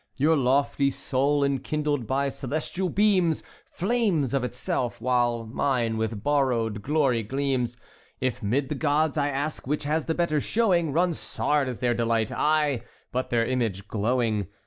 [0.17, 7.21] Your lofty soul, enkindled by celestial beams, Flames of itself, while mine with borrowed glory
[7.21, 7.77] gleams.
[8.19, 12.31] If 'mid the gods I ask which has the better showing, Ronsard is their delight:
[12.31, 14.47] I, but their image glowing.